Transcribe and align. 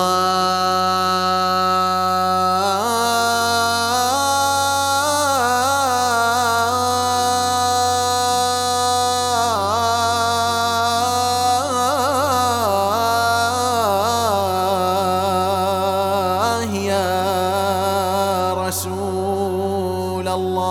يا 16.74 18.54
رسول 18.54 20.28
الله. 20.28 20.68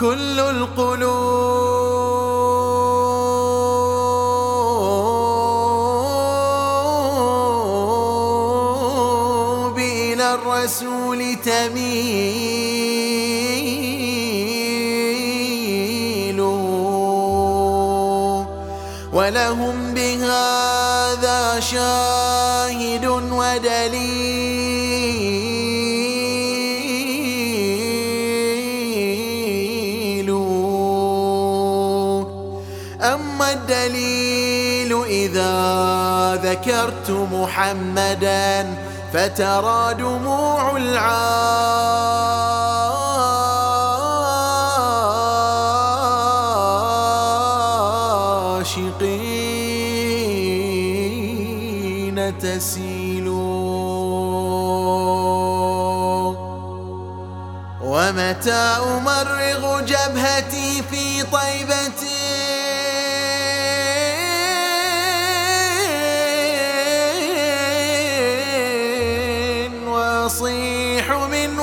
كل 0.00 0.40
القلوب 0.40 1.71
الرسول 10.34 11.36
تميل. 11.44 12.72
ولهم 19.12 19.94
بهذا 19.94 21.60
شاهد 21.60 23.06
ودليل. 23.06 24.62
أما 33.02 33.52
الدليل 33.52 35.02
إذا 35.04 35.54
ذكرت 36.44 37.10
محمدا 37.10 38.74
فترى 39.12 39.94
دموع 39.94 40.76
العاشقين 51.02 52.38
تسيل 52.38 53.28
ومتى 57.82 58.52
أمرغ 58.96 59.80
جبهتي 59.80 60.82
في 60.90 61.22
طيبة 61.22 62.02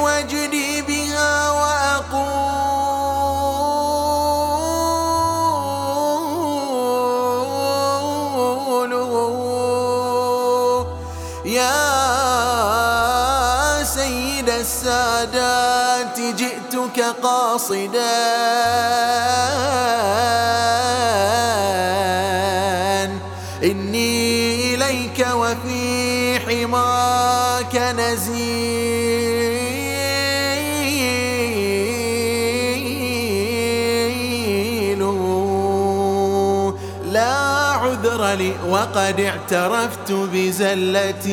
وجدي 0.03 0.81
بها 0.81 1.49
وأقول 8.09 8.93
يا 11.45 11.73
سيد 13.83 14.49
السادات 14.49 16.19
جئتك 16.19 16.99
قاصدا 17.23 18.09
إني 23.63 24.75
إليك 24.75 25.27
وفي 25.33 26.39
حماك 26.39 27.75
نزيل 27.75 28.88
عذر 38.09 38.33
لي 38.37 38.51
وقد 38.69 39.19
اعترفت 39.19 40.11
بزلتي. 40.11 41.29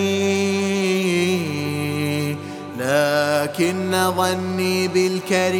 لكن 2.78 4.12
ظني 4.16 4.88
بالكريم. 4.88 5.56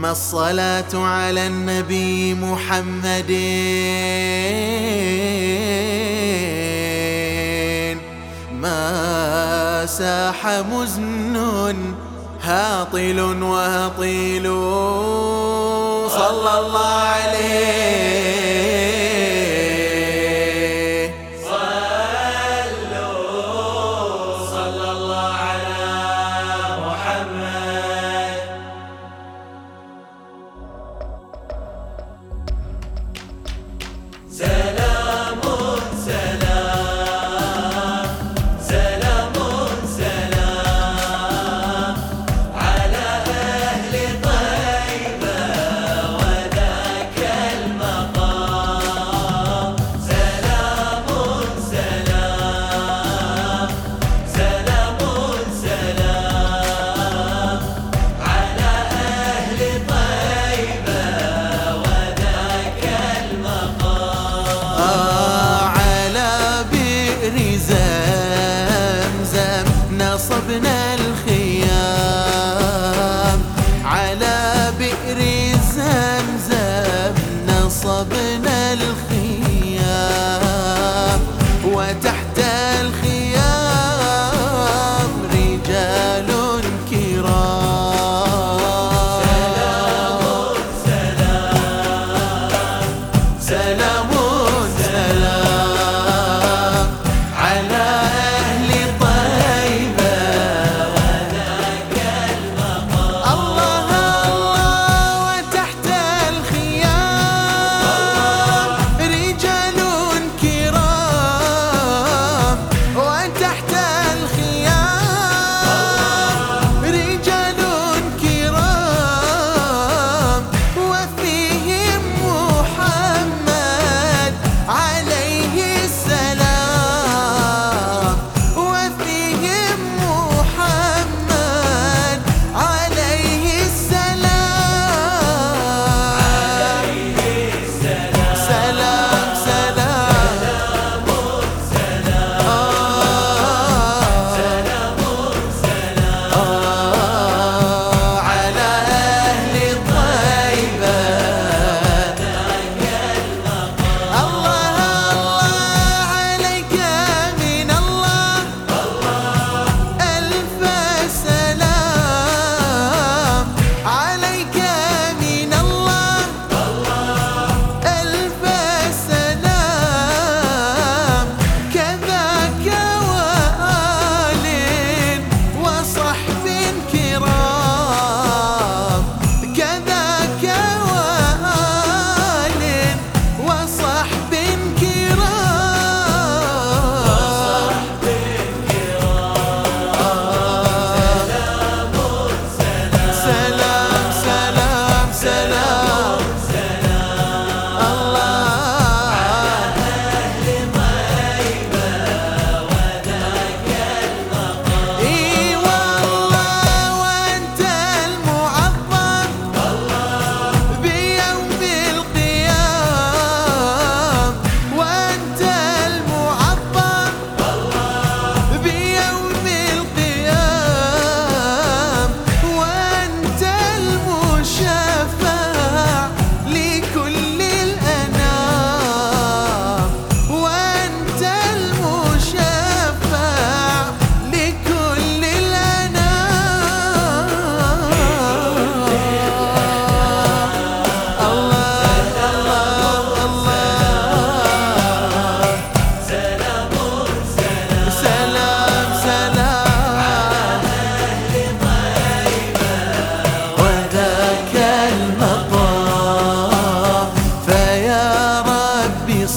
ثم 0.00 0.06
الصلاة 0.06 0.94
على 0.94 1.46
النبي 1.46 2.34
محمد. 2.34 3.30
ما 8.52 9.86
ساح 9.86 10.46
مزن 10.72 11.36
هاطل 12.42 13.20
وهطيل. 13.42 14.42
صلى 16.10 16.52
الله 16.58 16.88
عليه 16.88 17.29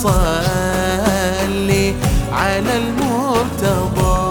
صلي 0.01 1.85
على 2.33 2.73
المرتضى. 2.77 4.23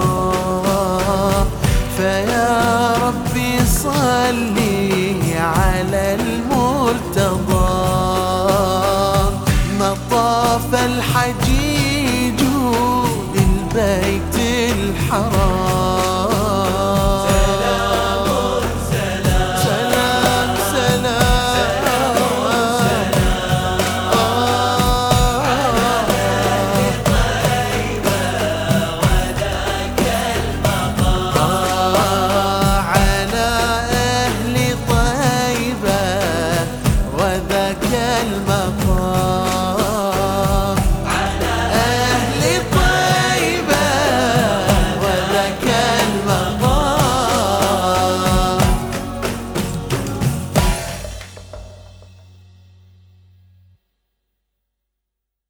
فيا 1.96 2.52
ربي 3.06 3.52
صلي 3.66 5.38
على 5.38 6.02
المرتضى. 6.14 7.72
مطاف 9.80 10.70
الحجيج 10.74 12.40
للبيت 13.34 14.36
الحرام. 14.76 15.61